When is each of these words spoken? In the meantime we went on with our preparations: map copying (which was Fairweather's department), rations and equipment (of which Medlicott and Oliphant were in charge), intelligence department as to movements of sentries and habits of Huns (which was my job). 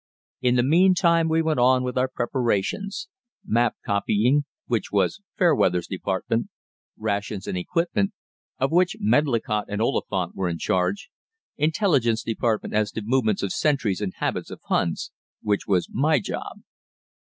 In 0.41 0.55
the 0.55 0.63
meantime 0.63 1.29
we 1.29 1.43
went 1.43 1.59
on 1.59 1.83
with 1.83 1.95
our 1.95 2.07
preparations: 2.07 3.07
map 3.45 3.75
copying 3.85 4.45
(which 4.65 4.91
was 4.91 5.21
Fairweather's 5.37 5.85
department), 5.85 6.49
rations 6.97 7.45
and 7.45 7.55
equipment 7.55 8.11
(of 8.57 8.71
which 8.71 8.97
Medlicott 8.99 9.65
and 9.69 9.79
Oliphant 9.79 10.33
were 10.35 10.49
in 10.49 10.57
charge), 10.57 11.11
intelligence 11.55 12.23
department 12.23 12.73
as 12.73 12.91
to 12.93 13.03
movements 13.03 13.43
of 13.43 13.53
sentries 13.53 14.01
and 14.01 14.13
habits 14.15 14.49
of 14.49 14.61
Huns 14.63 15.11
(which 15.43 15.67
was 15.67 15.87
my 15.87 16.17
job). 16.19 16.61